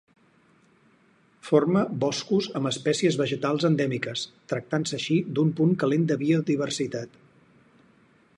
[1.49, 7.25] Forma boscos amb espècies vegetals endèmiques, tractant-se així d'un punt calent en biodiversitat.